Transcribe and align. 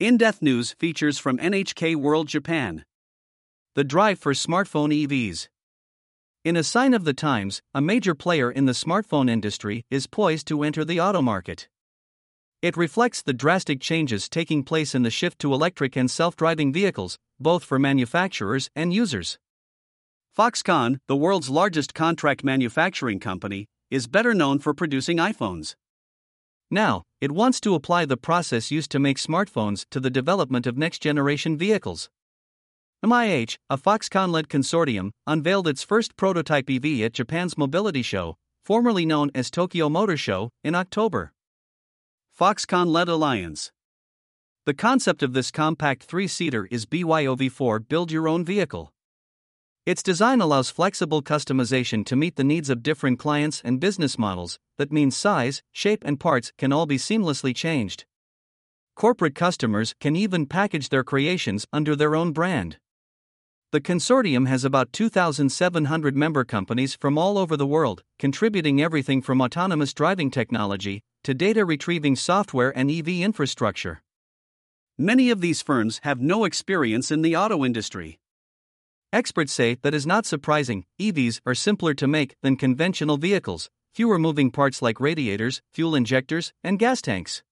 In 0.00 0.16
depth 0.16 0.40
news 0.40 0.72
features 0.78 1.18
from 1.18 1.36
NHK 1.36 1.94
World 1.94 2.26
Japan. 2.26 2.86
The 3.74 3.84
drive 3.84 4.18
for 4.18 4.32
smartphone 4.32 5.06
EVs. 5.06 5.48
In 6.42 6.56
a 6.56 6.64
sign 6.64 6.94
of 6.94 7.04
the 7.04 7.12
times, 7.12 7.60
a 7.74 7.82
major 7.82 8.14
player 8.14 8.50
in 8.50 8.64
the 8.64 8.72
smartphone 8.72 9.28
industry 9.28 9.84
is 9.90 10.06
poised 10.06 10.46
to 10.46 10.62
enter 10.62 10.86
the 10.86 10.98
auto 10.98 11.20
market. 11.20 11.68
It 12.62 12.78
reflects 12.78 13.20
the 13.20 13.34
drastic 13.34 13.82
changes 13.82 14.30
taking 14.30 14.62
place 14.62 14.94
in 14.94 15.02
the 15.02 15.10
shift 15.10 15.38
to 15.40 15.52
electric 15.52 15.96
and 15.96 16.10
self 16.10 16.34
driving 16.34 16.72
vehicles, 16.72 17.18
both 17.38 17.62
for 17.62 17.78
manufacturers 17.78 18.70
and 18.74 18.94
users. 18.94 19.38
Foxconn, 20.34 21.00
the 21.08 21.16
world's 21.16 21.50
largest 21.50 21.92
contract 21.92 22.42
manufacturing 22.42 23.20
company, 23.20 23.66
is 23.90 24.06
better 24.06 24.32
known 24.32 24.60
for 24.60 24.72
producing 24.72 25.18
iPhones. 25.18 25.74
Now, 26.70 27.02
it 27.20 27.32
wants 27.32 27.60
to 27.60 27.74
apply 27.74 28.04
the 28.04 28.16
process 28.16 28.70
used 28.70 28.90
to 28.92 29.00
make 29.00 29.18
smartphones 29.18 29.84
to 29.90 29.98
the 29.98 30.10
development 30.10 30.66
of 30.66 30.78
next 30.78 31.00
generation 31.00 31.58
vehicles. 31.58 32.08
MIH, 33.04 33.56
a 33.68 33.76
Foxconn 33.76 34.30
led 34.30 34.48
consortium, 34.48 35.10
unveiled 35.26 35.66
its 35.66 35.82
first 35.82 36.16
prototype 36.16 36.70
EV 36.70 37.00
at 37.00 37.14
Japan's 37.14 37.58
Mobility 37.58 38.02
Show, 38.02 38.36
formerly 38.64 39.04
known 39.04 39.30
as 39.34 39.50
Tokyo 39.50 39.88
Motor 39.88 40.16
Show, 40.16 40.50
in 40.62 40.74
October. 40.74 41.32
Foxconn 42.38 42.86
led 42.86 43.08
Alliance. 43.08 43.72
The 44.66 44.74
concept 44.74 45.22
of 45.22 45.32
this 45.32 45.50
compact 45.50 46.04
three 46.04 46.28
seater 46.28 46.68
is 46.70 46.86
BYOV4 46.86 47.88
Build 47.88 48.12
Your 48.12 48.28
Own 48.28 48.44
Vehicle. 48.44 48.92
Its 49.90 50.04
design 50.04 50.40
allows 50.40 50.70
flexible 50.70 51.20
customization 51.20 52.06
to 52.06 52.14
meet 52.14 52.36
the 52.36 52.44
needs 52.44 52.70
of 52.70 52.80
different 52.80 53.18
clients 53.18 53.60
and 53.64 53.80
business 53.80 54.16
models, 54.16 54.56
that 54.78 54.92
means 54.92 55.16
size, 55.16 55.64
shape, 55.72 56.04
and 56.06 56.20
parts 56.20 56.52
can 56.56 56.72
all 56.72 56.86
be 56.86 56.96
seamlessly 56.96 57.52
changed. 57.52 58.04
Corporate 58.94 59.34
customers 59.34 59.96
can 59.98 60.14
even 60.14 60.46
package 60.46 60.90
their 60.90 61.02
creations 61.02 61.66
under 61.72 61.96
their 61.96 62.14
own 62.14 62.30
brand. 62.30 62.78
The 63.72 63.80
consortium 63.80 64.46
has 64.46 64.64
about 64.64 64.92
2,700 64.92 66.14
member 66.14 66.44
companies 66.44 66.94
from 66.94 67.18
all 67.18 67.36
over 67.36 67.56
the 67.56 67.66
world, 67.66 68.04
contributing 68.16 68.80
everything 68.80 69.20
from 69.20 69.40
autonomous 69.40 69.92
driving 69.92 70.30
technology 70.30 71.02
to 71.24 71.34
data 71.34 71.64
retrieving 71.64 72.14
software 72.14 72.70
and 72.78 72.92
EV 72.92 73.08
infrastructure. 73.08 74.02
Many 74.96 75.30
of 75.30 75.40
these 75.40 75.62
firms 75.62 75.98
have 76.04 76.20
no 76.20 76.44
experience 76.44 77.10
in 77.10 77.22
the 77.22 77.34
auto 77.34 77.64
industry. 77.64 78.19
Experts 79.12 79.52
say 79.52 79.74
that 79.82 79.92
is 79.92 80.06
not 80.06 80.24
surprising, 80.24 80.84
EVs 81.00 81.40
are 81.44 81.54
simpler 81.54 81.94
to 81.94 82.06
make 82.06 82.36
than 82.42 82.56
conventional 82.56 83.16
vehicles, 83.16 83.68
fewer 83.92 84.20
moving 84.20 84.52
parts 84.52 84.80
like 84.80 85.00
radiators, 85.00 85.60
fuel 85.72 85.96
injectors, 85.96 86.52
and 86.62 86.78
gas 86.78 87.02
tanks. 87.02 87.42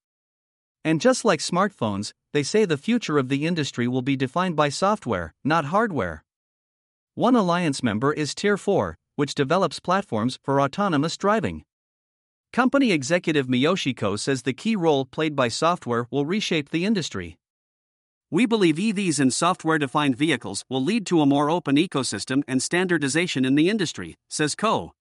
And 0.85 1.01
just 1.01 1.25
like 1.25 1.41
smartphones, 1.41 2.13
they 2.33 2.45
say 2.45 2.65
the 2.65 2.77
future 2.77 3.19
of 3.19 3.29
the 3.29 3.45
industry 3.45 3.89
will 3.89 4.03
be 4.03 4.17
defined 4.17 4.55
by 4.55 4.69
software, 4.69 5.35
not 5.43 5.65
hardware. 5.67 6.23
One 7.17 7.35
alliance 7.35 7.83
member 7.83 8.13
is 8.13 8.37
Tier 8.37 8.55
IV, 8.55 8.95
which 9.17 9.35
develops 9.35 9.81
platforms 9.81 10.39
for 10.45 10.61
autonomous 10.61 11.17
driving. 11.17 11.65
Company 12.53 12.93
executive 12.93 13.49
Miyoshiko 13.49 14.17
says 14.17 14.43
the 14.43 14.53
key 14.53 14.77
role 14.77 15.05
played 15.05 15.35
by 15.35 15.49
software 15.49 16.07
will 16.13 16.25
reshape 16.25 16.71
the 16.71 16.85
industry. 16.85 17.37
We 18.31 18.45
believe 18.45 18.77
EVs 18.77 19.21
and 19.21 19.33
software 19.33 19.79
defined 19.79 20.15
vehicles 20.15 20.63
will 20.69 20.85
lead 20.85 21.07
to 21.07 21.23
a 21.23 21.27
more 21.27 21.49
open 21.49 21.77
ecosystem 21.77 22.43
and 22.47 22.63
standardization 22.63 23.47
in 23.47 23.55
the 23.55 23.71
industry, 23.71 24.17
says 24.29 24.55
Co. 24.55 24.93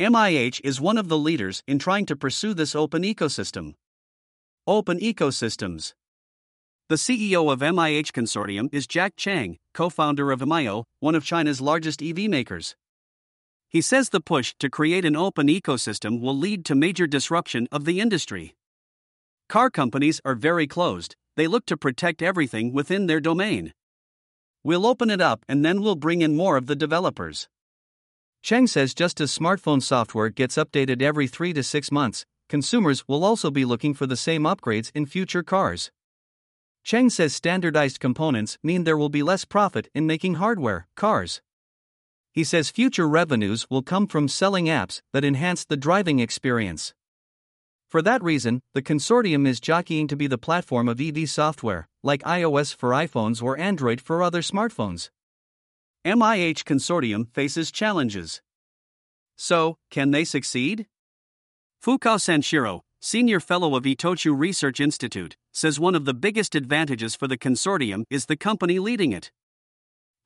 MIH 0.00 0.60
is 0.64 0.80
one 0.80 0.98
of 0.98 1.08
the 1.08 1.16
leaders 1.16 1.62
in 1.68 1.78
trying 1.78 2.04
to 2.06 2.16
pursue 2.16 2.52
this 2.52 2.74
open 2.74 3.04
ecosystem. 3.04 3.74
Open 4.66 4.98
ecosystems. 4.98 5.92
The 6.88 6.96
CEO 6.96 7.52
of 7.52 7.60
MIH 7.60 8.10
Consortium 8.10 8.68
is 8.72 8.88
Jack 8.88 9.14
Cheng, 9.16 9.58
co 9.72 9.88
founder 9.88 10.32
of 10.32 10.40
NIO, 10.40 10.82
one 10.98 11.14
of 11.14 11.24
China's 11.24 11.60
largest 11.60 12.02
EV 12.02 12.28
makers. 12.28 12.74
He 13.68 13.80
says 13.80 14.08
the 14.08 14.20
push 14.20 14.52
to 14.58 14.68
create 14.68 15.04
an 15.04 15.14
open 15.14 15.46
ecosystem 15.46 16.20
will 16.20 16.36
lead 16.36 16.64
to 16.64 16.74
major 16.74 17.06
disruption 17.06 17.68
of 17.70 17.84
the 17.84 18.00
industry. 18.00 18.56
Car 19.48 19.70
companies 19.70 20.20
are 20.24 20.34
very 20.34 20.66
closed, 20.66 21.14
they 21.36 21.46
look 21.46 21.66
to 21.66 21.76
protect 21.76 22.22
everything 22.22 22.72
within 22.72 23.06
their 23.06 23.20
domain. 23.20 23.72
We'll 24.64 24.86
open 24.86 25.10
it 25.10 25.20
up 25.20 25.44
and 25.48 25.64
then 25.64 25.82
we'll 25.82 25.96
bring 25.96 26.22
in 26.22 26.36
more 26.36 26.56
of 26.56 26.66
the 26.66 26.76
developers. 26.76 27.48
Cheng 28.42 28.66
says 28.66 28.94
just 28.94 29.20
as 29.20 29.36
smartphone 29.36 29.82
software 29.82 30.28
gets 30.28 30.56
updated 30.56 31.02
every 31.02 31.26
3 31.26 31.52
to 31.52 31.62
6 31.62 31.92
months, 31.92 32.26
consumers 32.48 33.06
will 33.06 33.24
also 33.24 33.50
be 33.50 33.64
looking 33.64 33.94
for 33.94 34.06
the 34.06 34.16
same 34.16 34.42
upgrades 34.42 34.90
in 34.94 35.06
future 35.06 35.42
cars. 35.42 35.90
Cheng 36.84 37.10
says 37.10 37.34
standardized 37.34 38.00
components 38.00 38.58
mean 38.62 38.82
there 38.82 38.96
will 38.96 39.08
be 39.08 39.22
less 39.22 39.44
profit 39.44 39.88
in 39.94 40.06
making 40.06 40.34
hardware, 40.34 40.88
cars. 40.96 41.40
He 42.32 42.44
says 42.44 42.70
future 42.70 43.08
revenues 43.08 43.66
will 43.70 43.82
come 43.82 44.06
from 44.06 44.26
selling 44.26 44.66
apps 44.66 45.00
that 45.12 45.24
enhance 45.24 45.64
the 45.64 45.76
driving 45.76 46.18
experience. 46.18 46.94
For 47.92 48.00
that 48.00 48.22
reason, 48.22 48.62
the 48.72 48.80
consortium 48.80 49.46
is 49.46 49.60
jockeying 49.60 50.08
to 50.08 50.16
be 50.16 50.26
the 50.26 50.38
platform 50.38 50.88
of 50.88 50.98
EV 50.98 51.28
software, 51.28 51.90
like 52.02 52.22
iOS 52.22 52.74
for 52.74 52.92
iPhones 52.92 53.42
or 53.42 53.58
Android 53.58 54.00
for 54.00 54.22
other 54.22 54.40
smartphones. 54.40 55.10
MIH 56.02 56.64
Consortium 56.64 57.28
faces 57.34 57.70
challenges. 57.70 58.40
So, 59.36 59.76
can 59.90 60.10
they 60.10 60.24
succeed? 60.24 60.86
Fukao 61.84 62.16
Sanshiro, 62.16 62.80
senior 63.02 63.40
fellow 63.40 63.76
of 63.76 63.84
Itochu 63.84 64.34
Research 64.34 64.80
Institute, 64.80 65.36
says 65.52 65.78
one 65.78 65.94
of 65.94 66.06
the 66.06 66.14
biggest 66.14 66.54
advantages 66.54 67.14
for 67.14 67.28
the 67.28 67.36
consortium 67.36 68.04
is 68.08 68.24
the 68.24 68.38
company 68.38 68.78
leading 68.78 69.12
it. 69.12 69.30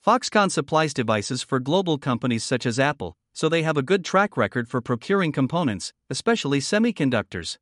Foxconn 0.07 0.53
supplies 0.53 0.95
devices 0.95 1.43
for 1.43 1.59
global 1.59 1.99
companies 1.99 2.45
such 2.45 2.65
as 2.65 2.79
Apple, 2.79 3.17
so 3.37 3.51
they 3.51 3.63
have 3.63 3.77
a 3.77 3.83
good 3.83 4.03
track 4.03 4.35
record 4.35 4.67
for 4.67 4.81
procuring 4.81 5.31
components, 5.31 5.93
especially 6.09 6.59
semiconductors. 6.59 7.59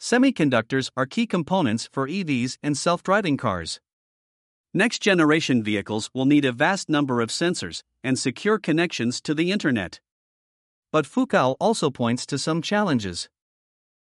Semiconductors 0.00 0.90
are 0.96 1.06
key 1.06 1.24
components 1.24 1.88
for 1.92 2.08
EVs 2.08 2.58
and 2.64 2.76
self 2.76 3.04
driving 3.04 3.36
cars. 3.36 3.80
Next 4.74 4.98
generation 4.98 5.62
vehicles 5.62 6.10
will 6.12 6.24
need 6.24 6.44
a 6.44 6.50
vast 6.50 6.88
number 6.88 7.20
of 7.20 7.28
sensors 7.28 7.82
and 8.02 8.18
secure 8.18 8.58
connections 8.58 9.20
to 9.20 9.34
the 9.34 9.52
internet. 9.52 10.00
But 10.90 11.04
Fukao 11.04 11.54
also 11.60 11.88
points 11.88 12.26
to 12.26 12.36
some 12.36 12.60
challenges. 12.60 13.28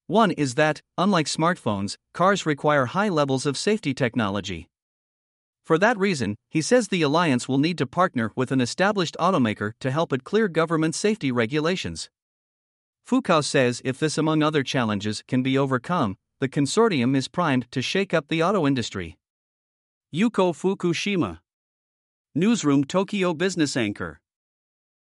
One 0.05 0.29
is 0.29 0.53
that, 0.53 0.83
unlike 0.99 1.25
smartphones, 1.25 1.97
cars 2.13 2.45
require 2.45 2.85
high 2.85 3.09
levels 3.09 3.47
of 3.47 3.57
safety 3.57 3.95
technology. 3.95 4.67
For 5.69 5.77
that 5.77 5.99
reason, 5.99 6.35
he 6.49 6.63
says 6.63 6.87
the 6.87 7.03
alliance 7.03 7.47
will 7.47 7.59
need 7.59 7.77
to 7.77 7.85
partner 7.85 8.31
with 8.35 8.51
an 8.51 8.59
established 8.59 9.15
automaker 9.19 9.73
to 9.81 9.91
help 9.91 10.11
it 10.11 10.23
clear 10.23 10.47
government 10.47 10.95
safety 10.95 11.31
regulations. 11.31 12.09
Fukao 13.07 13.43
says 13.43 13.79
if 13.85 13.99
this, 13.99 14.17
among 14.17 14.41
other 14.41 14.63
challenges, 14.63 15.23
can 15.27 15.43
be 15.43 15.59
overcome, 15.59 16.17
the 16.39 16.49
consortium 16.49 17.15
is 17.15 17.27
primed 17.27 17.71
to 17.71 17.83
shake 17.83 18.15
up 18.15 18.29
the 18.29 18.41
auto 18.41 18.65
industry. 18.65 19.19
Yuko 20.11 20.55
Fukushima, 20.55 21.37
Newsroom 22.33 22.83
Tokyo 22.83 23.35
Business 23.35 23.77
Anchor. 23.77 24.19